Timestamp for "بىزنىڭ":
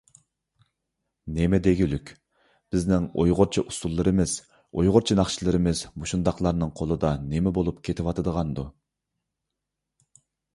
2.75-3.05